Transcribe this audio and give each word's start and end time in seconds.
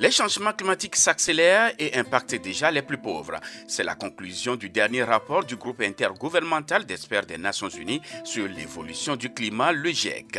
Les 0.00 0.10
changements 0.10 0.54
climatiques 0.54 0.96
s'accélèrent 0.96 1.72
et 1.78 1.94
impactent 1.94 2.40
déjà 2.40 2.70
les 2.70 2.80
plus 2.80 2.96
pauvres. 2.96 3.36
C'est 3.66 3.84
la 3.84 3.94
conclusion 3.94 4.56
du 4.56 4.70
dernier 4.70 5.02
rapport 5.02 5.44
du 5.44 5.56
groupe 5.56 5.82
intergouvernemental 5.82 6.86
d'experts 6.86 7.26
des 7.26 7.36
Nations 7.36 7.68
Unies 7.68 8.00
sur 8.24 8.48
l'évolution 8.48 9.14
du 9.14 9.28
climat, 9.28 9.72
le 9.72 9.90
GIEC. 9.90 10.38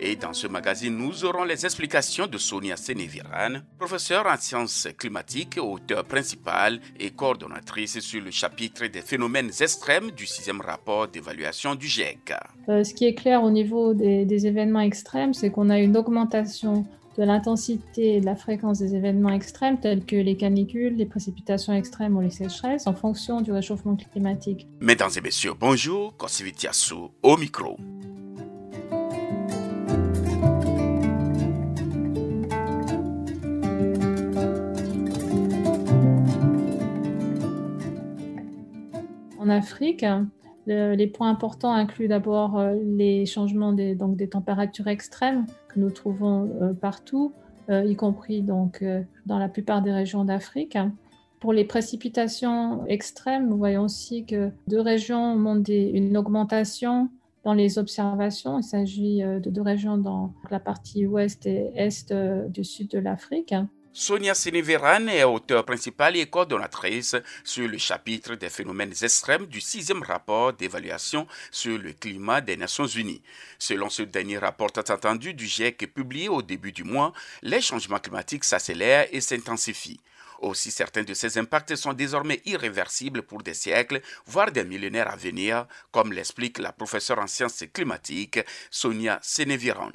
Et 0.00 0.16
dans 0.16 0.32
ce 0.32 0.46
magazine, 0.46 0.96
nous 0.96 1.26
aurons 1.26 1.44
les 1.44 1.66
explications 1.66 2.26
de 2.26 2.38
Sonia 2.38 2.78
Seneviran, 2.78 3.60
professeure 3.78 4.24
en 4.26 4.38
sciences 4.38 4.88
climatiques, 4.96 5.58
auteure 5.60 6.04
principale 6.06 6.80
et 6.98 7.10
coordonnatrice 7.10 8.00
sur 8.00 8.22
le 8.22 8.30
chapitre 8.30 8.86
des 8.86 9.02
phénomènes 9.02 9.50
extrêmes 9.60 10.10
du 10.12 10.24
sixième 10.24 10.62
rapport 10.62 11.06
d'évaluation 11.06 11.74
du 11.74 11.86
GIEC. 11.86 12.32
Euh, 12.70 12.82
ce 12.82 12.94
qui 12.94 13.04
est 13.04 13.14
clair 13.14 13.42
au 13.42 13.50
niveau 13.50 13.92
des 13.92 14.46
événements 14.46 14.80
extrêmes, 14.80 15.34
c'est 15.34 15.50
qu'on 15.50 15.68
a 15.68 15.78
une 15.78 15.98
augmentation 15.98 16.86
de 17.16 17.22
l'intensité 17.22 18.16
et 18.16 18.20
de 18.20 18.26
la 18.26 18.36
fréquence 18.36 18.78
des 18.78 18.94
événements 18.94 19.30
extrêmes 19.30 19.78
tels 19.78 20.04
que 20.04 20.16
les 20.16 20.36
canicules, 20.36 20.96
les 20.96 21.06
précipitations 21.06 21.72
extrêmes 21.72 22.16
ou 22.16 22.20
les 22.20 22.30
sécheresses 22.30 22.86
en 22.86 22.94
fonction 22.94 23.40
du 23.40 23.52
réchauffement 23.52 23.96
climatique. 23.96 24.66
Mesdames 24.80 25.10
et 25.16 25.20
messieurs, 25.20 25.52
bonjour, 25.58 26.16
Kosivitiasu 26.16 26.94
au 27.22 27.36
micro. 27.36 27.76
En 39.38 39.48
Afrique, 39.48 40.04
les 40.66 41.06
points 41.06 41.30
importants 41.30 41.72
incluent 41.72 42.08
d'abord 42.08 42.58
euh, 42.58 42.74
les 42.84 43.26
changements 43.26 43.72
des, 43.72 43.94
donc 43.94 44.16
des 44.16 44.28
températures 44.28 44.88
extrêmes 44.88 45.46
que 45.68 45.80
nous 45.80 45.90
trouvons 45.90 46.50
euh, 46.60 46.72
partout, 46.72 47.32
euh, 47.70 47.84
y 47.84 47.96
compris 47.96 48.42
donc, 48.42 48.84
dans 49.26 49.38
la 49.38 49.48
plupart 49.48 49.82
des 49.82 49.92
régions 49.92 50.24
d'Afrique. 50.24 50.78
Pour 51.40 51.52
les 51.52 51.64
précipitations 51.64 52.86
extrêmes, 52.86 53.48
nous 53.48 53.56
voyons 53.56 53.82
aussi 53.82 54.24
que 54.24 54.50
deux 54.68 54.80
régions 54.80 55.36
montrent 55.36 55.70
une 55.72 56.16
augmentation 56.16 57.08
dans 57.42 57.54
les 57.54 57.78
observations. 57.78 58.60
Il 58.60 58.62
s'agit 58.62 59.22
de 59.22 59.50
deux 59.50 59.62
régions 59.62 59.98
dans 59.98 60.32
la 60.52 60.60
partie 60.60 61.04
ouest 61.04 61.44
et 61.46 61.72
est 61.74 62.14
du 62.48 62.62
sud 62.62 62.90
de 62.90 63.00
l'Afrique. 63.00 63.52
Sonia 63.94 64.32
Sénéveran 64.34 65.06
est 65.08 65.22
auteure 65.22 65.66
principale 65.66 66.16
et 66.16 66.24
coordonnatrice 66.24 67.14
sur 67.44 67.68
le 67.68 67.76
chapitre 67.76 68.36
des 68.36 68.48
phénomènes 68.48 68.94
extrêmes 69.02 69.44
du 69.44 69.60
sixième 69.60 70.02
rapport 70.02 70.54
d'évaluation 70.54 71.26
sur 71.50 71.78
le 71.78 71.92
climat 71.92 72.40
des 72.40 72.56
Nations 72.56 72.86
Unies. 72.86 73.20
Selon 73.58 73.90
ce 73.90 74.00
dernier 74.00 74.38
rapport 74.38 74.70
attendu 74.78 75.34
du 75.34 75.46
GIEC 75.46 75.92
publié 75.92 76.30
au 76.30 76.40
début 76.40 76.72
du 76.72 76.84
mois, 76.84 77.12
les 77.42 77.60
changements 77.60 77.98
climatiques 77.98 78.44
s'accélèrent 78.44 79.08
et 79.12 79.20
s'intensifient. 79.20 80.00
Aussi, 80.38 80.70
certains 80.70 81.04
de 81.04 81.12
ces 81.12 81.36
impacts 81.36 81.76
sont 81.76 81.92
désormais 81.92 82.40
irréversibles 82.46 83.22
pour 83.22 83.42
des 83.42 83.54
siècles, 83.54 84.00
voire 84.24 84.50
des 84.50 84.64
millénaires 84.64 85.10
à 85.10 85.16
venir, 85.16 85.66
comme 85.90 86.14
l'explique 86.14 86.58
la 86.58 86.72
professeure 86.72 87.18
en 87.18 87.26
sciences 87.26 87.64
climatiques 87.74 88.40
Sonia 88.70 89.20
Sénéviran. 89.22 89.92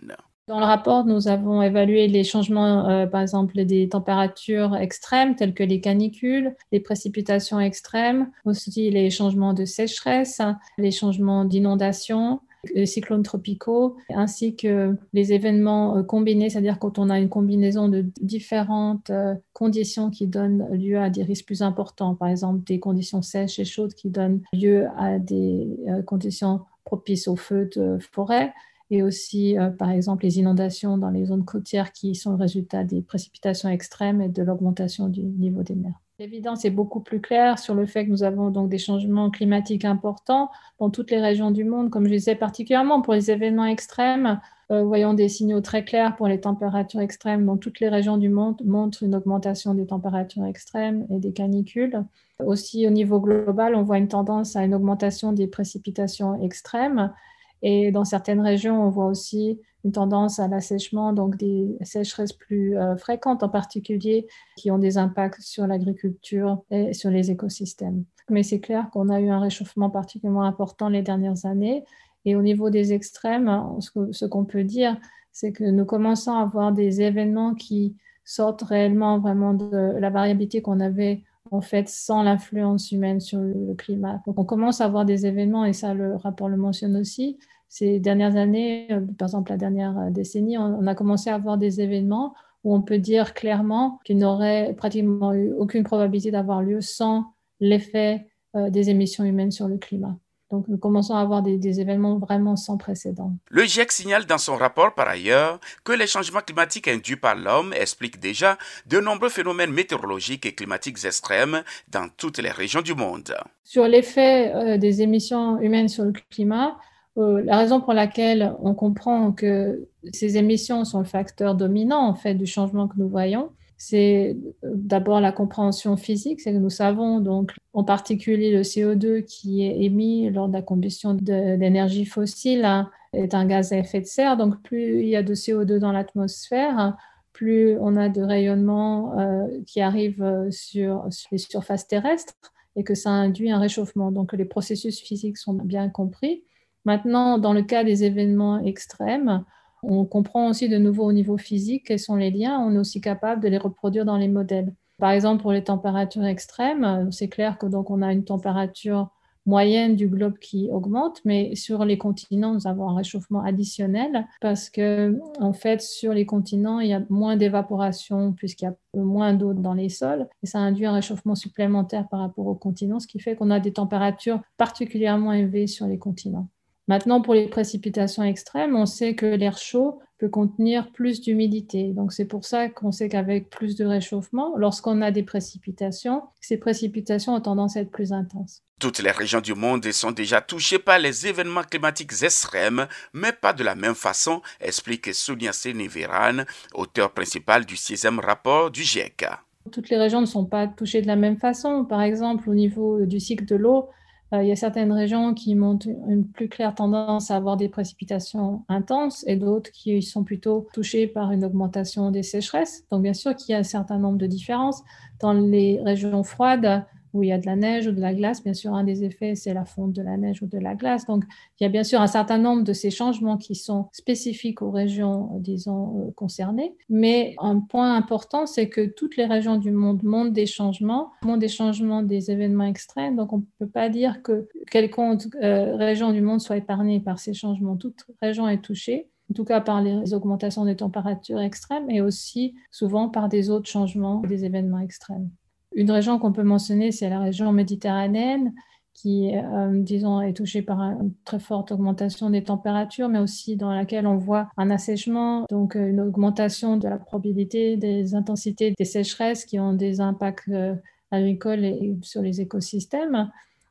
Dans 0.48 0.60
le 0.62 0.66
rapport, 0.66 1.04
nous 1.04 1.28
avons 1.28 1.62
évalué 1.62 2.08
les 2.08 2.24
changements, 2.24 2.88
euh, 2.88 3.06
par 3.06 3.20
exemple, 3.20 3.66
des 3.66 3.90
températures 3.90 4.78
extrêmes 4.78 5.36
telles 5.36 5.54
que 5.54 5.64
les 5.64 5.82
canicules, 5.82 6.56
les 6.72 6.80
précipitations 6.80 7.60
extrêmes, 7.60 8.32
aussi 8.46 8.90
les 8.90 9.10
changements 9.10 9.54
de 9.54 9.66
sécheresse, 9.66 10.42
les 10.78 10.92
changements 10.92 11.44
d'inondation, 11.44 12.40
les 12.74 12.86
cyclones 12.86 13.24
tropicaux, 13.24 13.98
ainsi 14.10 14.56
que 14.56 14.96
les 15.12 15.34
événements 15.34 15.98
euh, 15.98 16.04
combinés, 16.04 16.50
c'est-à-dire 16.50 16.80
quand 16.80 16.98
on 16.98 17.10
a 17.10 17.20
une 17.20 17.28
combinaison 17.28 17.90
de 17.90 18.06
différentes 18.22 19.10
euh, 19.10 19.36
conditions 19.52 20.10
qui 20.10 20.28
donnent 20.28 20.66
lieu 20.72 20.98
à 20.98 21.10
des 21.10 21.24
risques 21.24 21.48
plus 21.48 21.62
importants, 21.62 22.16
par 22.16 22.30
exemple 22.30 22.64
des 22.64 22.80
conditions 22.80 23.22
sèches 23.22 23.60
et 23.60 23.66
chaudes 23.66 23.96
qui 23.96 24.10
donnent 24.10 24.42
lieu 24.54 24.88
à 24.98 25.20
des 25.20 25.68
conditions 26.06 26.62
propices 26.86 27.28
aux 27.28 27.36
feux 27.36 27.70
de 27.76 27.98
forêt 28.00 28.54
et 28.90 29.04
aussi, 29.04 29.58
euh, 29.58 29.70
par 29.70 29.92
exemple, 29.92 30.24
les 30.24 30.40
inondations 30.40 30.98
dans 30.98 31.10
les 31.10 31.26
zones 31.26 31.46
côtières 31.46 31.92
qui 31.92 32.16
sont 32.16 32.32
le 32.32 32.38
résultat 32.38 32.84
des 32.84 33.02
précipitations 33.02 33.70
extrêmes 33.70 34.22
et 34.22 34.30
de 34.30 34.44
l'augmentation 34.44 35.10
du 35.10 35.22
niveau 35.22 35.64
des 35.64 35.76
mers. 35.76 36.00
L'évidence 36.20 36.66
est 36.66 36.72
beaucoup 36.72 37.02
plus 37.02 37.22
claire 37.22 37.60
sur 37.60 37.76
le 37.76 37.86
fait 37.86 38.06
que 38.06 38.10
nous 38.10 38.24
avons 38.24 38.50
donc 38.50 38.70
des 38.70 38.80
changements 38.80 39.30
climatiques 39.30 39.86
importants 39.86 40.50
dans 40.80 40.90
toutes 40.90 41.12
les 41.12 41.20
régions 41.20 41.52
du 41.52 41.64
monde, 41.64 41.92
comme 41.92 42.06
je 42.06 42.14
disais, 42.14 42.34
particulièrement 42.34 43.02
pour 43.02 43.14
les 43.14 43.30
événements 43.30 43.66
extrêmes. 43.66 44.40
Euh, 44.72 44.84
voyons 44.84 45.14
des 45.14 45.30
signaux 45.30 45.62
très 45.62 45.86
clairs 45.86 46.16
pour 46.16 46.28
les 46.28 46.42
températures 46.42 47.02
extrêmes 47.02 47.46
dans 47.46 47.58
toutes 47.58 47.80
les 47.80 47.88
régions 47.88 48.18
du 48.18 48.30
monde 48.30 48.60
montrent 48.66 49.04
une 49.04 49.16
augmentation 49.16 49.76
des 49.76 49.86
températures 49.86 50.46
extrêmes 50.46 51.06
et 51.12 51.20
des 51.20 51.34
canicules. 51.34 52.04
Aussi, 52.44 52.88
au 52.88 52.90
niveau 52.90 53.20
global, 53.20 53.76
on 53.76 53.84
voit 53.84 54.00
une 54.00 54.08
tendance 54.08 54.56
à 54.56 54.64
une 54.64 54.74
augmentation 54.74 55.34
des 55.34 55.48
précipitations 55.48 56.42
extrêmes 56.42 57.14
et 57.62 57.92
dans 57.92 58.06
certaines 58.06 58.42
régions, 58.42 58.84
on 58.84 58.90
voit 58.90 59.08
aussi 59.08 59.60
une 59.84 59.92
tendance 59.92 60.40
à 60.40 60.48
l'assèchement, 60.48 61.14
donc 61.14 61.38
des 61.38 61.78
sécheresses 61.82 62.34
plus 62.34 62.78
euh, 62.78 62.98
fréquentes 62.98 63.44
en 63.44 63.50
particulier, 63.50 64.28
qui 64.58 64.70
ont 64.70 64.78
des 64.78 64.98
impacts 64.98 65.42
sur 65.42 65.66
l'agriculture 65.66 66.64
et 66.72 66.94
sur 66.94 67.10
les 67.10 67.32
écosystèmes. 67.32 68.04
Mais 68.30 68.44
c'est 68.44 68.60
clair 68.60 68.90
qu'on 68.92 69.10
a 69.10 69.22
eu 69.22 69.30
un 69.30 69.40
réchauffement 69.40 69.90
particulièrement 69.90 70.44
important 70.44 70.90
les 70.90 71.02
dernières 71.02 71.46
années. 71.46 71.86
Et 72.26 72.36
au 72.36 72.42
niveau 72.42 72.70
des 72.70 72.92
extrêmes, 72.92 73.50
ce 73.80 74.26
qu'on 74.26 74.44
peut 74.44 74.66
dire, 74.66 74.98
c'est 75.32 75.54
que 75.54 75.64
nous 75.64 75.86
commençons 75.86 76.34
à 76.34 76.42
avoir 76.42 76.74
des 76.74 77.02
événements 77.02 77.54
qui 77.54 77.96
sortent 78.26 78.64
réellement 78.64 79.20
vraiment 79.20 79.54
de 79.54 79.98
la 79.98 80.10
variabilité 80.10 80.62
qu'on 80.62 80.82
avait 80.82 81.24
en 81.52 81.62
fait 81.62 81.90
sans 81.90 82.24
l'influence 82.24 82.92
humaine 82.92 83.20
sur 83.20 83.40
le 83.40 83.74
climat. 83.76 84.22
Donc 84.26 84.40
on 84.40 84.46
commence 84.46 84.82
à 84.82 84.86
avoir 84.86 85.06
des 85.06 85.26
événements, 85.26 85.66
et 85.66 85.74
ça 85.74 85.94
le 85.94 86.16
rapport 86.16 86.50
le 86.50 86.58
mentionne 86.58 86.96
aussi, 86.98 87.38
ces 87.70 88.00
dernières 88.00 88.36
années, 88.36 88.88
euh, 88.92 89.02
par 89.18 89.28
exemple 89.28 89.52
la 89.52 89.58
dernière 89.58 89.98
euh, 89.98 90.10
décennie, 90.10 90.58
on 90.58 90.88
a 90.88 90.96
commencé 90.96 91.30
à 91.30 91.36
avoir 91.36 91.58
des 91.58 91.82
événements 91.82 92.34
où 92.64 92.74
on 92.74 92.82
peut 92.82 92.98
dire 92.98 93.34
clairement 93.34 94.00
qu'il 94.04 94.18
n'aurait 94.18 94.74
pratiquement 94.76 95.34
eu 95.34 95.54
aucune 95.54 95.84
probabilité 95.84 96.32
d'avoir 96.32 96.62
lieu 96.62 96.82
sans 96.82 97.34
l'effet 97.60 98.28
euh, 98.56 98.70
des 98.70 98.90
émissions 98.90 99.24
humaines 99.24 99.52
sur 99.52 99.68
le 99.68 99.78
climat. 99.78 100.18
Donc 100.52 100.68
nous 100.70 100.78
commençons 100.78 101.14
à 101.14 101.20
avoir 101.20 101.42
des, 101.42 101.80
événements 101.80 102.18
vraiment 102.18 102.56
sans 102.56 102.78
précédent. 102.78 103.34
Le 103.50 103.64
GIEC 103.64 103.92
signale 103.92 104.26
dans 104.26 104.38
son 104.38 104.56
rapport 104.56 104.94
par 104.94 105.08
ailleurs 105.10 105.60
que 105.84 105.92
les 105.92 106.08
changements 106.08 106.40
climatiques 106.40 106.88
induits 106.88 107.18
par 107.18 107.36
l'homme 107.36 107.74
expliquent 107.74 108.20
déjà 108.20 108.58
de 108.86 109.00
nombreux 109.00 109.30
phénomènes 109.30 109.72
météorologiques 109.72 110.46
et 110.46 110.56
climatiques 110.56 111.04
extrêmes 111.04 111.64
dans 111.90 112.08
toutes 112.16 112.38
les 112.38 112.52
régions 112.52 112.82
du 112.82 112.96
monde. 112.96 113.36
Sur 113.66 113.88
l'effet 113.88 114.54
euh, 114.56 114.78
des 114.78 115.02
émissions 115.02 115.60
humaines 115.60 115.90
sur 115.90 116.06
le 116.06 116.14
climat, 116.30 116.78
euh, 117.18 117.42
la 117.44 117.58
raison 117.58 117.82
pour 117.82 117.94
laquelle 117.94 118.56
on 118.62 118.74
comprend 118.74 119.34
que 119.34 119.88
ces 120.14 120.38
émissions 120.38 120.86
sont 120.86 121.00
le 121.00 121.06
facteur 121.06 121.56
dominant 121.56 122.08
en 122.08 122.14
fait 122.14 122.36
du 122.36 122.46
changement 122.46 122.88
que 122.88 122.96
nous 122.98 123.10
voyons, 123.10 123.52
c'est 123.78 124.36
euh, 124.64 124.72
d'abord 124.74 125.22
la 125.22 125.32
compréhension 125.32 125.98
physique, 125.98 126.42
c'est 126.42 126.52
que 126.52 126.58
nous 126.58 126.70
savons 126.70 127.20
donc 127.20 127.54
en 127.74 127.84
particulier 127.84 128.52
le 128.52 128.64
CO2 128.64 129.24
qui 129.24 129.64
est 129.64 129.84
émis 129.84 130.30
lors 130.32 130.48
de 130.48 130.54
la 130.54 130.64
combustion 130.64 131.14
d'énergie 131.14 132.06
fossile 132.06 132.66
hein, 132.66 132.90
est 133.14 133.36
un 133.36 133.46
gaz 133.46 133.72
à 133.72 133.78
effet 133.78 134.02
de 134.02 134.06
serre. 134.06 134.36
Donc 134.36 134.62
plus 134.64 135.02
il 135.02 135.08
y 135.08 135.16
a 135.16 135.24
de 135.24 135.36
CO2 135.36 135.78
dans 135.78 135.92
l'atmosphère, 135.92 136.98
plus 137.34 137.78
on 137.80 137.96
a 137.96 138.10
de 138.10 138.22
rayonnement 138.22 139.18
euh, 139.20 139.48
qui 139.68 139.80
arrive 139.80 140.24
euh, 140.24 140.50
sur, 140.50 141.06
sur, 141.12 141.30
les 141.32 141.38
surfaces 141.38 141.88
terrestres 141.88 142.34
et 142.76 142.84
que 142.84 142.96
ça 142.96 143.12
induit 143.12 143.52
un 143.52 143.60
réchauffement. 143.60 144.12
Donc 144.12 144.34
les 144.34 144.46
processus 144.46 145.00
physiques 145.00 145.38
sont 145.38 145.54
bien 145.54 145.90
compris. 145.90 146.44
Maintenant, 146.86 147.38
dans 147.38 147.54
le 147.54 147.62
cas 147.62 147.84
des 147.84 148.06
événements 148.06 148.60
extrêmes, 148.64 149.44
on 149.88 150.06
comprend 150.06 150.50
aussi 150.50 150.70
de 150.70 150.78
nouveau 150.78 151.06
au 151.06 151.14
niveau 151.14 151.38
physique 151.38 151.86
quels 151.88 152.00
sont 152.00 152.16
les 152.16 152.32
liens. 152.32 152.60
On 152.60 152.76
est 152.76 152.78
aussi 152.78 153.02
capable 153.02 153.42
de 153.42 153.48
les 153.48 153.58
reproduire 153.58 154.06
dans 154.06 154.18
les 154.18 154.28
modèles. 154.28 154.74
Par 155.00 155.12
exemple, 155.12 155.42
pour 155.42 155.52
les 155.52 155.64
températures 155.64 156.26
extrêmes, 156.26 157.10
c'est 157.12 157.30
clair 157.30 157.58
que 157.58 157.68
donc 157.68 157.92
on 157.92 158.02
a 158.02 158.12
une 158.12 158.24
température 158.24 159.10
moyenne 159.46 159.96
du 159.96 160.08
globe 160.08 160.38
qui 160.40 160.70
augmente, 160.72 161.22
mais 161.24 161.56
sur 161.56 161.86
les 161.86 161.98
continents, 161.98 162.54
nous 162.54 162.68
avons 162.68 162.90
un 162.90 162.96
réchauffement 162.96 163.42
additionnel 163.44 164.28
parce 164.42 164.70
que, 164.70 165.18
en 165.40 165.54
fait, 165.54 165.82
sur 165.82 166.14
les 166.14 166.26
continents, 166.26 166.82
il 166.82 166.90
y 166.90 166.94
a 166.94 167.02
moins 167.10 167.38
d'évaporation 167.38 168.34
puisqu'il 168.34 168.66
y 168.66 168.68
a 168.68 168.76
moins 168.94 169.34
d'eau 169.34 169.54
dans 169.54 169.74
les 169.74 169.90
sols 169.90 170.28
et 170.44 170.48
ça 170.48 170.60
induit 170.60 170.86
un 170.86 170.94
réchauffement 170.94 171.36
supplémentaire 171.36 172.10
par 172.10 172.20
rapport 172.20 172.46
aux 172.46 172.56
continents, 172.56 173.00
ce 173.00 173.08
qui 173.08 173.20
fait 173.20 173.36
qu'on 173.36 173.50
a 173.50 173.62
des 173.62 173.72
températures 173.72 174.42
particulièrement 174.58 175.32
élevées 175.32 175.68
sur 175.68 175.88
les 175.88 175.98
continents. 175.98 176.50
Maintenant, 176.88 177.22
pour 177.22 177.34
les 177.34 177.48
précipitations 177.50 178.24
extrêmes, 178.24 178.76
on 178.76 178.86
sait 178.86 179.14
que 179.14 179.26
l'air 179.26 179.58
chaud 179.58 180.00
peut 180.18 180.30
contenir 180.30 180.92
plus 180.94 181.22
d'humidité. 181.22 181.92
Donc 181.94 182.14
c'est 182.14 182.26
pour 182.26 182.46
ça 182.46 182.70
qu'on 182.70 182.92
sait 182.92 183.10
qu'avec 183.10 183.50
plus 183.50 183.76
de 183.76 183.86
réchauffement, 183.86 184.56
lorsqu'on 184.58 185.02
a 185.02 185.12
des 185.12 185.24
précipitations, 185.24 186.24
ces 186.40 186.58
précipitations 186.58 187.36
ont 187.36 187.42
tendance 187.42 187.78
à 187.78 187.82
être 187.82 187.92
plus 187.92 188.14
intenses. 188.14 188.64
Toutes 188.80 189.00
les 189.00 189.12
régions 189.12 189.42
du 189.42 189.54
monde 189.54 189.92
sont 189.92 190.12
déjà 190.12 190.40
touchées 190.40 190.80
par 190.80 191.00
les 191.00 191.28
événements 191.28 191.64
climatiques 191.64 192.24
extrêmes, 192.24 192.88
mais 193.14 193.32
pas 193.32 193.54
de 193.54 193.64
la 193.64 193.76
même 193.76 193.96
façon, 193.96 194.42
explique 194.62 195.14
Sonia 195.14 195.52
Sénévéran, 195.52 196.44
auteur 196.74 197.12
principal 197.12 197.66
du 197.66 197.76
sixième 197.76 198.20
rapport 198.20 198.72
du 198.72 198.84
GIEC. 198.84 199.26
Toutes 199.72 199.90
les 199.90 199.98
régions 199.98 200.22
ne 200.22 200.26
sont 200.26 200.46
pas 200.46 200.68
touchées 200.68 201.02
de 201.02 201.08
la 201.08 201.16
même 201.16 201.38
façon. 201.38 201.86
Par 201.86 202.02
exemple, 202.02 202.50
au 202.50 202.54
niveau 202.54 203.06
du 203.06 203.20
cycle 203.20 203.46
de 203.46 203.56
l'eau, 203.56 203.90
il 204.34 204.46
y 204.46 204.52
a 204.52 204.56
certaines 204.58 204.92
régions 204.92 205.34
qui 205.34 205.56
montrent 205.56 205.88
une 205.88 206.28
plus 206.28 206.50
claire 206.50 206.76
tendance 206.76 207.32
à 207.32 207.38
avoir 207.38 207.56
des 207.56 207.70
précipitations 207.70 208.64
intenses 208.68 209.24
et 209.26 209.38
d'autres 209.38 209.72
qui 209.72 210.02
sont 210.02 210.24
plutôt 210.24 210.68
touchées 210.74 211.08
par 211.08 211.32
une 211.32 211.46
augmentation 211.46 212.12
des 212.12 212.24
sécheresses. 212.24 212.84
Donc, 212.92 213.04
bien 213.04 213.14
sûr 213.14 213.36
qu'il 213.36 213.54
y 213.54 213.56
a 213.56 213.60
un 213.60 213.64
certain 213.64 214.00
nombre 214.00 214.18
de 214.18 214.28
différences. 214.28 214.84
Dans 215.22 215.34
les 215.34 215.80
régions 215.82 216.24
froides, 216.24 216.86
où 217.14 217.24
il 217.24 217.30
y 217.30 217.32
a 217.32 217.38
de 217.38 217.46
la 217.46 217.56
neige 217.56 217.88
ou 217.88 217.92
de 217.92 218.02
la 218.02 218.14
glace. 218.14 218.44
Bien 218.44 218.54
sûr, 218.54 218.74
un 218.74 218.84
des 218.84 219.04
effets, 219.04 219.36
c'est 219.36 219.54
la 219.54 219.66
fonte 219.66 219.94
de 219.94 220.02
la 220.02 220.18
neige 220.18 220.42
ou 220.42 220.48
de 220.48 220.58
la 220.58 220.76
glace. 220.76 221.06
Donc, 221.06 221.24
il 221.60 221.64
y 221.64 221.66
a 221.66 221.70
bien 221.70 221.84
sûr 221.84 222.02
un 222.02 222.08
certain 222.08 222.38
nombre 222.38 222.64
de 222.64 222.74
ces 222.74 222.92
changements 222.92 223.38
qui 223.38 223.56
sont 223.56 223.88
spécifiques 223.92 224.62
aux 224.62 224.72
régions, 224.72 225.32
disons, 225.40 226.08
euh, 226.08 226.12
concernées. 226.16 226.76
Mais 226.90 227.36
un 227.40 227.60
point 227.60 227.96
important, 227.96 228.46
c'est 228.46 228.70
que 228.70 228.86
toutes 228.86 229.18
les 229.18 229.26
régions 229.26 229.58
du 229.58 229.72
monde 229.72 230.04
montrent 230.04 230.34
des 230.34 230.46
changements, 230.46 231.12
montrent 231.24 231.40
des 231.40 231.48
changements 231.48 232.04
des 232.04 232.32
événements 232.32 232.66
extrêmes. 232.66 233.16
Donc, 233.16 233.34
on 233.34 233.38
ne 233.38 233.44
peut 233.60 233.72
pas 233.72 233.90
dire 233.90 234.22
que 234.22 234.48
quelconque 234.72 235.24
euh, 235.42 235.76
région 235.76 236.12
du 236.12 236.22
monde 236.22 236.42
soit 236.42 236.58
épargnée 236.58 237.00
par 237.00 237.20
ces 237.20 237.34
changements. 237.34 237.76
Toute 237.78 238.06
région 238.22 238.48
est 238.48 238.62
touchée 238.62 239.10
en 239.30 239.34
tout 239.34 239.44
cas 239.44 239.62
par 239.62 239.82
les 239.82 240.14
augmentations 240.14 240.66
des 240.66 240.76
températures 240.76 241.42
extrêmes 241.42 241.90
et 241.90 242.02
aussi 242.02 242.56
souvent 242.72 243.10
par 243.10 243.30
des 243.30 243.50
autres 243.50 243.70
changements 243.70 244.22
des 244.22 244.46
événements 244.46 244.80
extrêmes. 244.80 245.30
Une 245.78 245.92
région 245.92 246.18
qu'on 246.18 246.32
peut 246.32 246.44
mentionner, 246.44 246.92
c'est 246.92 247.08
la 247.08 247.20
région 247.20 247.54
méditerranéenne, 247.54 248.52
qui, 248.96 249.32
euh, 249.36 249.70
disons, 249.84 250.22
est 250.22 250.34
touchée 250.34 250.64
par 250.64 250.82
une 250.82 251.14
très 251.24 251.38
forte 251.38 251.72
augmentation 251.72 252.32
des 252.32 252.44
températures, 252.44 253.10
mais 253.10 253.20
aussi 253.20 253.58
dans 253.58 253.72
laquelle 253.72 254.08
on 254.08 254.18
voit 254.18 254.50
un 254.58 254.72
assèchement, 254.72 255.46
donc 255.52 255.76
euh, 255.76 255.88
une 255.88 256.02
augmentation 256.02 256.78
de 256.78 256.88
la 256.90 256.98
probabilité 256.98 257.78
des 257.78 258.16
intensités 258.16 258.74
des 258.76 258.86
sécheresses 258.86 259.46
qui 259.46 259.60
ont 259.60 259.74
des 259.74 260.02
impacts 260.02 260.50
euh, 260.50 260.74
agricoles 261.12 261.64
et, 261.64 261.96
sur 262.02 262.24
les 262.24 262.42
écosystèmes. 262.42 263.30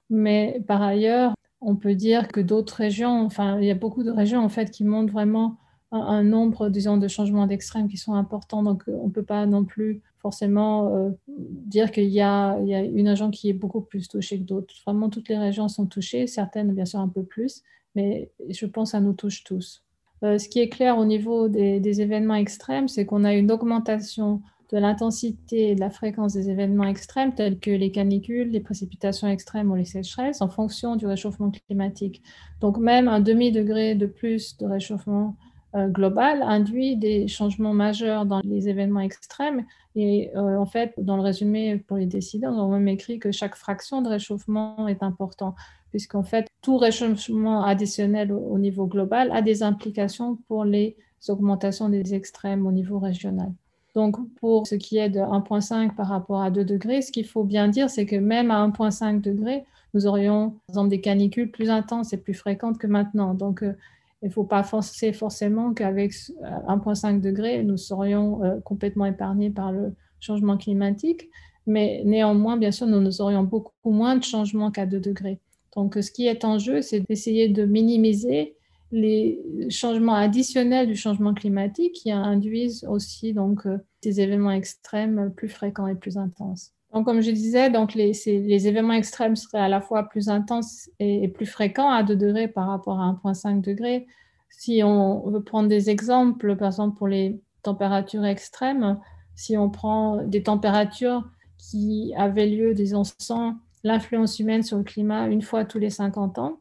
Mais 0.09 0.63
par 0.69 0.83
ailleurs, 0.83 1.35
on 1.61 1.75
peut 1.75 1.97
dire 1.97 2.29
que 2.29 2.41
d'autres 2.41 2.77
régions, 2.77 3.25
enfin, 3.25 3.59
il 3.59 3.67
y 3.67 3.71
a 3.73 3.75
beaucoup 3.75 4.05
de 4.05 4.13
régions 4.13 4.45
en 4.45 4.49
fait 4.49 4.71
qui 4.71 4.85
montrent 4.85 5.13
vraiment 5.13 5.57
un, 6.05 6.23
nombre, 6.23 6.69
disons, 6.69 6.97
de 6.97 7.09
changements 7.09 7.47
d'extrêmes 7.47 7.89
qui 7.89 7.97
sont 7.97 8.15
importants. 8.15 8.63
Donc, 8.63 8.85
on 8.87 9.07
ne 9.07 9.13
peut 9.13 9.23
pas 9.23 9.47
non 9.47 9.65
plus 9.65 10.03
forcément 10.19 10.95
euh, 10.95 11.11
dire 11.29 11.93
qu'il 11.93 12.09
y, 12.09 12.21
a, 12.21 12.59
une 12.59 13.09
région 13.09 13.31
qui 13.31 13.49
est 13.49 13.53
beaucoup 13.53 13.81
plus 13.81 14.09
touchée 14.09 14.39
que 14.39 14.45
d'autres. 14.45 14.75
Vraiment, 14.85 15.09
toutes 15.09 15.29
les 15.29 15.39
régions 15.39 15.69
sont 15.69 15.87
touchées, 15.87 16.27
certaines 16.27 16.73
bien 16.73 16.85
sûr 16.85 17.01
un 17.01 17.09
peu 17.09 17.23
plus, 17.23 17.63
mais 17.95 18.31
je 18.49 18.67
pense 18.67 18.89
que 18.89 18.93
ça 18.93 19.01
nous 19.01 19.13
touche 19.13 19.45
tous. 19.45 19.85
Euh, 20.25 20.39
ce 20.39 20.49
qui 20.49 20.61
est 20.61 20.69
clair 20.69 20.99
au 20.99 21.05
niveau 21.05 21.49
des, 21.49 22.01
événements 22.01 22.35
extrêmes, 22.35 22.89
c'est 22.89 23.07
qu'on 23.07 23.25
a 23.25 23.35
une 23.35 23.53
augmentation 23.53 24.43
de 24.73 24.79
l'intensité 24.79 25.71
et 25.71 25.75
de 25.77 25.81
la 25.81 25.91
fréquence 25.91 26.33
des 26.33 26.51
événements 26.51 26.89
extrêmes 26.89 27.35
tels 27.35 27.61
que 27.61 27.71
les 27.71 27.93
canicules, 27.93 28.51
les 28.51 28.61
précipitations 28.61 29.29
extrêmes 29.29 29.71
ou 29.71 29.77
les 29.77 29.85
sécheresses 29.85 30.41
en 30.41 30.49
fonction 30.49 30.97
du 30.97 31.07
réchauffement 31.07 31.53
climatique. 31.53 32.23
Donc 32.61 32.79
même 32.79 33.07
un 33.07 33.21
demi-degré 33.21 33.95
de 33.95 34.07
plus 34.07 34.57
de 34.57 34.67
réchauffement 34.67 35.37
euh, 35.39 35.56
global 35.75 36.43
induit 36.43 36.97
des 36.97 37.29
changements 37.29 37.75
majeurs 37.75 38.25
dans 38.25 38.41
les 38.45 38.69
événements 38.69 39.01
extrêmes. 39.01 39.67
Et 39.97 40.31
euh, 40.37 40.59
en 40.59 40.67
fait, 40.67 40.93
dans 40.99 41.17
le 41.17 41.23
résumé 41.23 41.79
pour 41.79 41.97
les 41.97 42.05
décideurs, 42.05 42.53
on 42.53 42.71
a 42.71 42.79
même 42.79 42.89
écrit 42.89 43.19
que 43.19 43.33
chaque 43.33 43.57
fraction 43.57 44.03
de 44.03 44.09
réchauffement 44.09 44.87
est 44.89 45.03
important, 45.03 45.55
puisqu'en 45.91 46.23
fait, 46.23 46.47
tout 46.61 46.77
réchauffement 46.77 47.65
additionnel 47.65 48.31
au, 48.31 48.59
niveau 48.59 48.87
global 48.87 49.31
a 49.33 49.41
des 49.41 49.63
implications 49.63 50.37
pour 50.49 50.67
les 50.67 50.97
augmentations 51.29 51.89
des 51.89 52.15
extrêmes 52.15 52.67
au 52.67 52.73
niveau 52.73 52.99
régional. 52.99 53.53
Donc, 53.95 54.17
pour 54.35 54.67
ce 54.67 54.75
qui 54.75 54.99
est 54.99 55.09
de 55.09 55.21
1,5 55.21 55.95
par 55.95 56.09
rapport 56.09 56.43
à 56.43 56.51
2 56.51 56.63
degrés, 56.63 57.01
ce 57.01 57.11
qu'il 57.11 57.25
faut 57.25 57.45
bien 57.45 57.69
dire, 57.69 57.89
c'est 57.89 58.05
que 58.05 58.17
même 58.17 58.51
à 58.51 58.67
1,5 58.69 59.23
degrés, 59.23 59.65
nous 59.95 60.07
aurions, 60.07 60.51
par 60.51 60.61
exemple, 60.69 60.89
des 60.91 61.01
canicules 61.01 61.51
plus 61.51 61.71
intenses 61.71 62.13
et 62.13 62.19
plus 62.19 62.35
fréquentes 62.35 62.77
que 62.77 62.87
maintenant. 62.87 63.33
Donc, 63.33 63.63
euh, 63.63 63.73
il 64.23 64.29
ne 64.29 64.33
faut 64.33 64.45
pas 64.45 64.63
penser 64.63 65.13
forcément 65.13 65.75
qu'avec 65.75 66.13
1,5 66.13 67.21
degré, 67.21 67.63
nous 67.63 67.77
serions 67.77 68.43
euh, 68.43 68.61
complètement 68.61 69.07
épargnés 69.07 69.51
par 69.51 69.73
le 69.73 69.95
changement 70.21 70.57
climatique, 70.57 71.29
mais 71.67 72.03
néanmoins, 72.05 72.57
bien 72.57 72.73
sûr, 72.73 72.87
nous, 72.87 73.21
aurions 73.21 73.43
beaucoup 73.43 73.91
moins 73.91 74.17
de 74.17 74.25
changements 74.25 74.71
qu'à 74.71 74.87
2 74.87 75.01
degrés. 75.01 75.41
Donc, 75.75 75.97
ce 76.01 76.11
qui 76.11 76.27
est 76.27 76.45
en 76.45 76.59
jeu, 76.59 76.81
c'est 76.81 77.01
d'essayer 77.01 77.49
de 77.49 77.67
minimiser 77.67 78.57
les 78.93 79.41
changements 79.69 80.15
additionnels 80.15 80.87
du 80.87 80.97
changement 80.97 81.35
climatique 81.35 81.93
qui 81.93 82.11
induisent 82.11 82.85
aussi 82.89 83.33
donc, 83.35 83.67
euh, 83.67 83.79
des 84.03 84.21
événements 84.21 84.53
extrêmes 84.53 85.33
plus 85.37 85.49
fréquents 85.49 85.89
et 85.89 85.97
plus 85.97 86.17
intenses. 86.17 86.76
Donc, 86.97 87.05
comme 87.05 87.21
je 87.21 87.31
disais, 87.31 87.69
donc 87.69 87.93
les, 87.93 88.27
événements 88.67 88.95
extrêmes 88.95 89.37
seraient 89.37 89.61
à 89.61 89.69
la 89.69 89.83
fois 89.83 90.05
plus 90.05 90.31
intenses 90.31 90.89
et, 90.99 91.29
plus 91.29 91.45
fréquents 91.45 91.91
à 91.91 92.03
2 92.03 92.17
degrés 92.17 92.49
par 92.49 92.69
rapport 92.69 92.99
à 92.99 93.13
1,5 93.23 93.61
degré. 93.61 94.07
Si 94.49 94.83
on 94.83 95.29
veut 95.29 95.43
prendre 95.43 95.69
des 95.69 95.91
exemples, 95.91 96.57
par 96.57 96.69
exemple 96.69 96.97
pour 96.97 97.07
les 97.07 97.39
températures 97.63 98.25
extrêmes, 98.25 98.99
si 99.35 99.59
on 99.59 99.69
prend 99.69 100.23
des 100.23 100.43
températures 100.43 101.29
qui 101.59 102.15
avaient 102.17 102.47
lieu, 102.47 102.73
disons, 102.73 103.03
sans 103.19 103.57
l'influence 103.85 104.41
humaine 104.41 104.63
sur 104.63 104.79
le 104.79 104.83
climat 104.83 105.27
une 105.27 105.43
fois 105.43 105.67
tous 105.67 105.79
les 105.79 105.91
50 105.91 106.39
ans, 106.39 106.61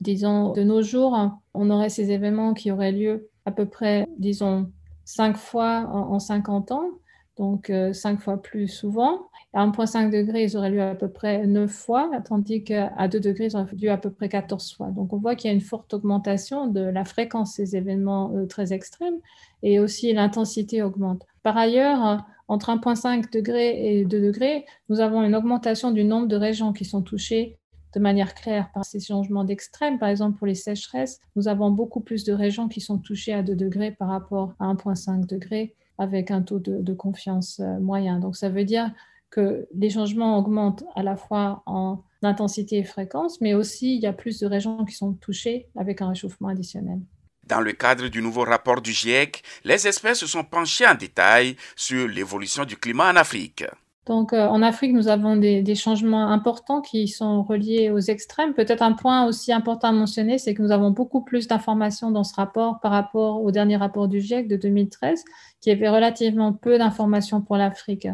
disons, 0.00 0.52
de 0.52 0.62
nos 0.62 0.80
jours, 0.80 1.14
on 1.52 1.68
aurait 1.68 1.90
ces 1.90 2.10
événements 2.10 2.54
qui 2.54 2.70
auraient 2.70 2.90
lieu 2.90 3.28
à 3.44 3.52
peu 3.52 3.66
près, 3.66 4.08
disons, 4.16 4.72
5 5.04 5.36
fois 5.36 5.80
en 5.90 6.18
50 6.18 6.72
ans 6.72 6.88
donc 7.36 7.70
euh, 7.70 7.92
cinq 7.92 8.20
fois 8.20 8.40
plus 8.40 8.68
souvent. 8.68 9.28
À 9.52 9.66
1,5 9.66 10.10
degré, 10.10 10.44
ils 10.44 10.56
auraient 10.56 10.70
lieu 10.70 10.82
à 10.82 10.94
peu 10.94 11.08
près 11.08 11.46
9 11.46 11.70
fois, 11.70 12.10
tandis 12.24 12.64
qu'à 12.64 13.08
2 13.08 13.20
degrés, 13.20 13.46
ils 13.46 13.56
auraient 13.56 13.74
lieu 13.74 13.90
à 13.90 13.98
peu 13.98 14.10
près 14.10 14.28
14 14.28 14.74
fois. 14.74 14.88
Donc 14.88 15.12
on 15.12 15.18
voit 15.18 15.34
qu'il 15.34 15.48
y 15.48 15.52
a 15.52 15.54
une 15.54 15.60
forte 15.60 15.94
augmentation 15.94 16.66
de 16.66 16.80
la 16.80 17.04
fréquence 17.04 17.56
des 17.56 17.76
événements 17.76 18.32
euh, 18.34 18.46
très 18.46 18.72
extrêmes 18.72 19.18
et 19.62 19.78
aussi 19.78 20.12
l'intensité 20.12 20.82
augmente. 20.82 21.22
Par 21.42 21.56
ailleurs, 21.56 22.24
entre 22.48 22.70
1,5 22.70 23.32
degré 23.32 23.98
et 23.98 24.04
2 24.04 24.20
degrés, 24.20 24.64
nous 24.88 25.00
avons 25.00 25.22
une 25.22 25.34
augmentation 25.34 25.90
du 25.90 26.04
nombre 26.04 26.28
de 26.28 26.36
régions 26.36 26.72
qui 26.72 26.84
sont 26.84 27.02
touchées 27.02 27.58
de 27.94 28.00
manière 28.00 28.34
claire 28.34 28.70
par 28.74 28.84
ces 28.84 29.00
changements 29.00 29.44
d'extrême. 29.44 29.98
Par 29.98 30.08
exemple, 30.08 30.36
pour 30.38 30.46
les 30.46 30.54
sécheresses, 30.54 31.20
nous 31.36 31.48
avons 31.48 31.70
beaucoup 31.70 32.00
plus 32.00 32.24
de 32.24 32.32
régions 32.32 32.68
qui 32.68 32.80
sont 32.80 32.98
touchées 32.98 33.32
à 33.32 33.42
2 33.42 33.54
degrés 33.54 33.92
par 33.92 34.08
rapport 34.08 34.54
à 34.58 34.66
1,5 34.66 35.26
degré 35.26 35.74
avec 35.98 36.30
un 36.30 36.42
taux 36.42 36.58
de, 36.58 36.94
confiance 36.94 37.60
euh, 37.60 37.78
moyen. 37.78 38.18
Donc 38.18 38.36
ça 38.36 38.48
veut 38.48 38.64
dire 38.64 38.90
que 39.30 39.66
les 39.74 39.90
changements 39.90 40.38
augmentent 40.38 40.84
à 40.94 41.02
la 41.02 41.16
fois 41.16 41.62
en 41.66 42.02
intensité 42.22 42.78
et 42.78 42.84
fréquence, 42.84 43.40
mais 43.40 43.54
aussi 43.54 43.96
il 43.96 44.02
y 44.02 44.06
a 44.06 44.12
plus 44.12 44.38
de 44.40 44.46
régions 44.46 44.84
qui 44.84 44.94
sont 44.94 45.12
touchées 45.14 45.68
avec 45.76 46.00
un 46.02 46.08
réchauffement 46.08 46.48
additionnel. 46.48 47.00
Dans 47.46 47.60
le 47.60 47.72
cadre 47.72 48.08
du 48.08 48.22
nouveau 48.22 48.42
rapport 48.42 48.80
du 48.80 48.92
GIEC, 48.92 49.42
les 49.64 49.86
experts 49.86 50.16
se 50.16 50.26
sont 50.26 50.44
penchés 50.44 50.86
en 50.86 50.94
détail 50.94 51.56
sur 51.76 52.08
l'évolution 52.08 52.64
du 52.64 52.76
climat 52.76 53.10
en 53.12 53.16
Afrique. 53.16 53.64
Donc, 54.06 54.34
euh, 54.34 54.46
en 54.46 54.60
Afrique, 54.60 54.92
nous 54.92 55.08
avons 55.08 55.36
des, 55.36 55.74
changements 55.74 56.30
importants 56.30 56.82
qui 56.82 57.08
sont 57.08 57.42
reliés 57.42 57.90
aux 57.90 58.00
extrêmes. 58.00 58.52
Peut-être 58.52 58.82
un 58.82 58.92
point 58.92 59.26
aussi 59.26 59.50
important 59.50 59.88
à 59.88 59.92
mentionner, 59.92 60.36
c'est 60.36 60.52
que 60.52 60.62
nous 60.62 60.72
avons 60.72 60.90
beaucoup 60.90 61.22
plus 61.22 61.48
d'informations 61.48 62.10
dans 62.10 62.24
ce 62.24 62.34
rapport 62.34 62.80
par 62.80 62.92
rapport 62.92 63.42
au 63.42 63.50
dernier 63.50 63.76
rapport 63.76 64.06
du 64.08 64.20
GIEC 64.20 64.46
de 64.46 64.56
2013, 64.56 65.24
qui 65.60 65.70
avait 65.70 65.88
relativement 65.88 66.52
peu 66.52 66.76
d'informations 66.76 67.40
pour 67.40 67.56
l'Afrique. 67.56 68.06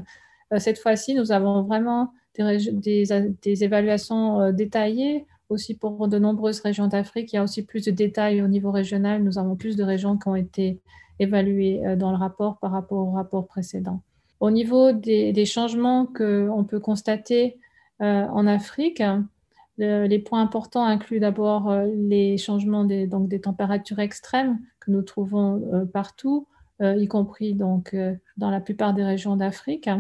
Euh, 0.52 0.61
cette 0.61 0.78
fois-ci, 0.78 1.14
nous 1.14 1.32
avons 1.32 1.62
vraiment 1.62 2.12
des, 2.37 3.64
évaluations 3.64 4.40
euh, 4.40 4.52
détaillées 4.52 5.26
aussi 5.49 5.75
pour 5.76 6.06
de 6.06 6.18
nombreuses 6.20 6.61
régions 6.61 6.87
d'Afrique. 6.87 7.32
Il 7.32 7.37
y 7.37 7.38
a 7.40 7.42
aussi 7.42 7.64
plus 7.64 7.85
de 7.85 7.90
détails 7.90 8.42
au 8.42 8.47
niveau 8.47 8.70
régional. 8.70 9.25
Nous 9.25 9.38
avons 9.38 9.56
plus 9.56 9.75
de 9.75 9.82
régions 9.82 10.16
qui 10.16 10.28
ont 10.28 10.37
été 10.37 10.78
évaluées 11.18 11.82
dans 11.97 12.12
le 12.12 12.16
rapport 12.16 12.59
par 12.59 12.70
rapport 12.70 13.09
au 13.09 13.11
rapport 13.11 13.49
précédent. 13.49 14.00
Au 14.40 14.50
niveau 14.50 14.92
des, 14.92 15.44
changements 15.44 16.06
qu'on 16.06 16.64
peut 16.66 16.80
constater 16.80 17.59
euh, 18.00 18.26
en 18.26 18.47
Afrique, 18.47 19.02
les 19.76 20.18
points 20.18 20.40
importants 20.40 20.85
incluent 20.85 21.20
d'abord 21.20 21.70
euh, 21.70 21.87
les 21.94 22.37
changements 22.38 22.85
des, 22.85 23.06
donc 23.06 23.28
des 23.28 23.40
températures 23.40 23.99
extrêmes 23.99 24.59
que 24.78 24.90
nous 24.90 25.02
trouvons 25.02 25.62
euh, 25.73 25.85
partout, 25.85 26.47
y 26.82 27.06
compris 27.09 27.52
donc, 27.52 27.94
dans 28.38 28.50
la 28.50 28.59
plupart 28.59 28.94
des 28.94 29.04
régions 29.04 29.37
d'Afrique. 29.37 29.90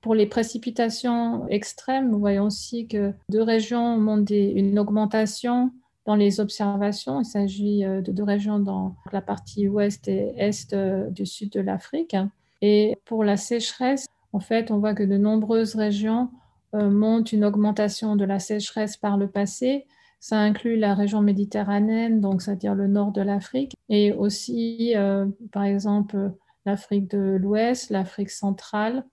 Pour 0.00 0.14
les 0.14 0.26
précipitations 0.26 1.48
extrêmes, 1.48 2.08
nous 2.08 2.20
voyons 2.20 2.44
aussi 2.44 2.86
que 2.86 3.12
deux 3.28 3.42
régions 3.42 3.98
montrent 3.98 4.32
une 4.32 4.78
augmentation 4.78 5.72
Dans 6.06 6.14
les 6.14 6.38
observations, 6.38 7.20
il 7.20 7.24
s'agit 7.24 7.80
de 7.80 8.12
deux 8.12 8.22
régions 8.22 8.60
dans 8.60 8.94
la 9.10 9.20
partie 9.20 9.66
ouest 9.66 10.06
et 10.06 10.32
est 10.36 10.72
du 11.10 11.26
sud 11.26 11.50
de 11.50 11.60
l'Afrique. 11.60 12.14
Et 12.62 12.98
pour 13.04 13.24
la 13.24 13.36
sécheresse, 13.36 14.06
en 14.32 14.40
fait, 14.40 14.70
on 14.70 14.78
voit 14.78 14.94
que 14.94 15.02
de 15.02 15.16
nombreuses 15.16 15.74
régions 15.74 16.30
montrent 16.72 17.34
une 17.34 17.44
augmentation 17.44 18.14
de 18.14 18.24
la 18.24 18.38
sécheresse 18.38 18.96
par 18.96 19.16
le 19.16 19.28
passé, 19.28 19.86
ça 20.20 20.38
inclut 20.38 20.76
la 20.76 20.94
région 20.94 21.22
méditerranéenne, 21.22 22.20
donc 22.20 22.42
c'est-à-dire 22.42 22.74
le 22.74 22.86
nord 22.86 23.10
de 23.10 23.22
l'Afrique, 23.22 23.74
et 23.88 24.12
aussi, 24.12 24.92
euh, 24.94 25.26
par 25.50 25.64
exemple, 25.64 26.32
l'Afrique 26.66 27.10
de 27.10 27.38
l'Ouest, 27.40 27.90
l'Afrique 27.90 28.30
centrale 28.30 29.04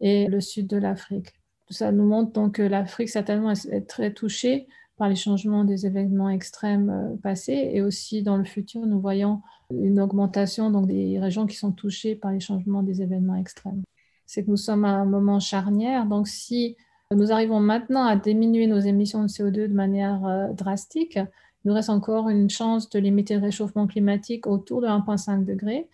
et 0.00 0.26
le 0.26 0.40
sud 0.40 0.66
de 0.66 0.76
l'Afrique. 0.76 1.32
Ça 1.70 1.92
nous 1.92 2.04
montre 2.04 2.32
donc 2.32 2.56
que 2.56 2.62
l'Afrique 2.62 3.08
certainement 3.08 3.52
est 3.52 3.88
très 3.88 4.12
touchée 4.12 4.66
par 4.96 5.08
les 5.08 5.16
changements 5.16 5.64
des 5.64 5.86
événements 5.86 6.30
extrêmes 6.30 6.90
euh, 6.90 7.16
passés 7.22 7.70
et 7.72 7.82
aussi 7.82 8.22
dans 8.22 8.36
le 8.36 8.44
futur, 8.44 8.86
nous 8.86 9.00
voyons 9.00 9.42
une 9.70 10.00
augmentation 10.00 10.70
donc 10.70 10.86
des 10.86 11.18
régions 11.18 11.46
qui 11.46 11.56
sont 11.56 11.72
touchées 11.72 12.14
par 12.14 12.32
les 12.32 12.40
changements 12.40 12.82
des 12.82 13.02
événements 13.02 13.36
extrêmes. 13.36 13.82
C'est 14.26 14.44
que 14.44 14.50
nous 14.50 14.56
sommes 14.56 14.84
à 14.84 14.90
un 14.90 15.04
moment 15.04 15.40
charnière. 15.40 16.06
Donc, 16.06 16.28
si 16.28 16.76
nous 17.14 17.30
arrivons 17.30 17.60
maintenant 17.60 18.04
à 18.04 18.16
diminuer 18.16 18.66
nos 18.66 18.80
émissions 18.80 19.22
de 19.22 19.28
CO2 19.28 19.68
de 19.68 19.74
manière 19.74 20.24
euh, 20.26 20.52
drastique. 20.52 21.16
Il 21.16 21.68
nous 21.68 21.74
reste 21.74 21.90
encore 21.90 22.28
une 22.28 22.50
chance 22.50 22.90
de 22.90 22.98
limiter 22.98 23.34
le 23.34 23.42
réchauffement 23.42 23.86
climatique 23.86 24.46
autour 24.46 24.80
de 24.80 24.88
1,5 24.88 25.44
degré. 25.44 25.88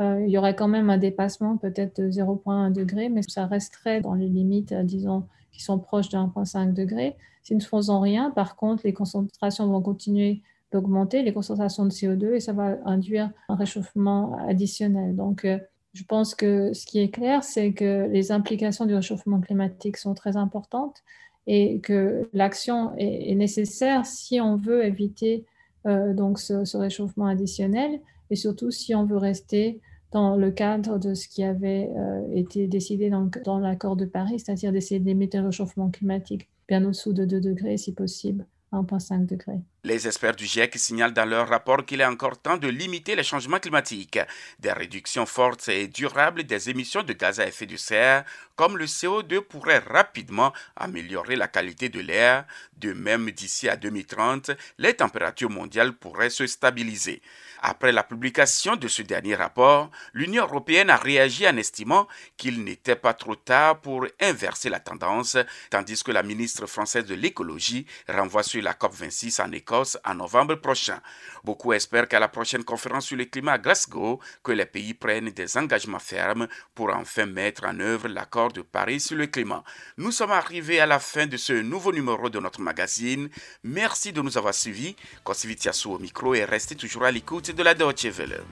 Euh, 0.00 0.22
il 0.26 0.30
y 0.30 0.36
aurait 0.36 0.54
quand 0.54 0.68
même 0.68 0.90
un 0.90 0.98
dépassement 0.98 1.56
peut-être 1.56 2.00
de 2.00 2.10
0,1 2.10 2.70
degré, 2.70 3.08
mais 3.08 3.22
ça 3.26 3.46
resterait 3.46 4.02
dans 4.02 4.14
les 4.14 4.28
limites, 4.28 4.74
disons, 4.74 5.24
qui 5.52 5.62
sont 5.62 5.78
proches 5.78 6.08
de 6.08 6.16
1,5 6.16 6.72
degré. 6.72 7.16
Si 7.42 7.54
nous 7.54 7.60
ne 7.60 7.64
faisons 7.64 8.00
rien, 8.00 8.30
par 8.30 8.56
contre, 8.56 8.82
les 8.84 8.92
concentrations 8.92 9.66
vont 9.66 9.80
continuer 9.80 10.42
d'augmenter, 10.70 11.22
les 11.22 11.32
concentrations 11.32 11.86
de 11.86 11.90
CO2, 11.90 12.34
et 12.34 12.40
ça 12.40 12.52
va 12.52 12.76
induire 12.84 13.30
un 13.48 13.56
réchauffement 13.56 14.36
additionnel. 14.46 15.16
Donc, 15.16 15.46
je 15.94 16.04
pense 16.04 16.34
que 16.34 16.72
ce 16.74 16.86
qui 16.86 17.00
est 17.00 17.08
clair, 17.08 17.42
c'est 17.42 17.72
que 17.72 18.06
les 18.10 18.30
implications 18.30 18.86
du 18.86 18.94
réchauffement 18.94 19.40
climatique 19.40 19.96
sont 19.96 20.14
très 20.14 20.36
importantes 20.36 21.02
et 21.46 21.80
que 21.80 22.28
l'action 22.32 22.92
est, 22.98 23.34
nécessaire 23.34 24.04
si 24.04 24.40
on 24.40 24.56
veut 24.56 24.84
éviter 24.84 25.44
euh, 25.86 26.12
donc 26.12 26.38
ce, 26.38 26.76
réchauffement 26.76 27.26
additionnel 27.26 28.00
et 28.30 28.36
surtout 28.36 28.70
si 28.70 28.94
on 28.94 29.04
veut 29.04 29.16
rester 29.16 29.80
dans 30.12 30.36
le 30.36 30.50
cadre 30.50 30.98
de 30.98 31.14
ce 31.14 31.28
qui 31.28 31.44
avait 31.44 31.90
euh, 31.96 32.22
été 32.34 32.66
décidé 32.66 33.10
dans, 33.10 33.58
l'accord 33.58 33.96
de 33.96 34.06
Paris, 34.06 34.38
c'est-à-dire 34.38 34.72
d'essayer 34.72 35.00
de 35.00 35.06
limiter 35.06 35.38
le 35.38 35.46
réchauffement 35.46 35.90
climatique 35.90 36.48
bien 36.66 36.84
au-dessous 36.84 37.12
de 37.12 37.24
2 37.24 37.40
degrés 37.40 37.76
si 37.78 37.92
possible. 37.92 38.46
1,5 38.72 39.26
degrés. 39.26 39.60
Les 39.84 40.06
experts 40.06 40.36
du 40.36 40.44
GIEC 40.44 40.76
signalent 40.76 41.14
dans 41.14 41.24
leur 41.24 41.48
rapport 41.48 41.86
qu'il 41.86 42.02
est 42.02 42.04
encore 42.04 42.38
temps 42.38 42.58
de 42.58 42.68
limiter 42.68 43.16
les 43.16 43.22
changements 43.22 43.58
climatiques. 43.58 44.18
Des 44.58 44.72
réductions 44.72 45.24
fortes 45.24 45.68
et 45.68 45.88
durables 45.88 46.44
des 46.44 46.68
émissions 46.68 47.02
de 47.02 47.14
gaz 47.14 47.40
à 47.40 47.46
effet 47.46 47.64
de 47.64 47.76
serre, 47.76 48.24
comme 48.56 48.76
le 48.76 48.84
CO2, 48.84 49.40
pourraient 49.40 49.78
rapidement 49.78 50.52
améliorer 50.76 51.36
la 51.36 51.48
qualité 51.48 51.88
de 51.88 52.00
l'air. 52.00 52.44
De 52.76 52.92
même, 52.92 53.30
d'ici 53.30 53.68
à 53.68 53.76
2030, 53.76 54.50
les 54.76 54.94
températures 54.94 55.48
mondiales 55.48 55.94
pourraient 55.94 56.28
se 56.28 56.46
stabiliser. 56.46 57.22
Après 57.60 57.90
la 57.90 58.04
publication 58.04 58.76
de 58.76 58.86
ce 58.86 59.02
dernier 59.02 59.34
rapport, 59.34 59.90
l'Union 60.12 60.44
européenne 60.44 60.90
a 60.90 60.96
réagi 60.96 61.46
en 61.46 61.56
estimant 61.56 62.06
qu'il 62.36 62.62
n'était 62.62 62.94
pas 62.94 63.14
trop 63.14 63.34
tard 63.34 63.80
pour 63.80 64.06
inverser 64.20 64.68
la 64.68 64.78
tendance, 64.78 65.36
tandis 65.70 66.02
que 66.02 66.12
la 66.12 66.22
ministre 66.22 66.66
française 66.66 67.04
de 67.04 67.14
l'écologie 67.14 67.86
renvoie 68.08 68.44
sur 68.44 68.62
la 68.62 68.74
COP26 68.74 69.42
en 69.42 69.50
Écosse 69.50 69.98
en 70.04 70.14
novembre 70.14 70.54
prochain. 70.54 71.00
Beaucoup 71.42 71.72
espèrent 71.72 72.06
qu'à 72.06 72.20
la 72.20 72.28
prochaine 72.28 72.62
conférence 72.62 73.06
sur 73.06 73.16
le 73.16 73.24
climat 73.24 73.54
à 73.54 73.58
Glasgow, 73.58 74.20
que 74.44 74.52
les 74.52 74.66
pays 74.66 74.94
prennent 74.94 75.30
des 75.30 75.56
engagements 75.56 75.98
fermes 75.98 76.46
pour 76.74 76.94
enfin 76.94 77.26
mettre 77.26 77.64
en 77.64 77.80
œuvre 77.80 78.08
l'accord 78.08 78.52
de 78.52 78.62
Paris 78.62 79.00
sur 79.00 79.16
le 79.16 79.26
climat. 79.26 79.64
Nous 79.96 80.12
sommes 80.12 80.32
arrivés 80.32 80.80
à 80.80 80.86
la 80.86 81.00
fin 81.00 81.26
de 81.26 81.36
ce 81.36 81.52
nouveau 81.52 81.92
numéro 81.92 82.30
de 82.30 82.38
notre 82.38 82.60
magazine. 82.60 83.28
Merci 83.64 84.12
de 84.12 84.22
nous 84.22 84.38
avoir 84.38 84.54
suivis. 84.54 84.94
Kosivitiasu 85.24 85.88
au 85.88 85.98
micro 85.98 86.34
et 86.34 86.44
restez 86.44 86.76
toujours 86.76 87.04
à 87.04 87.10
l'écoute 87.10 87.47
de 87.54 87.62
la 87.62 87.74
Deutsche 87.74 88.10
Welle. 88.10 88.42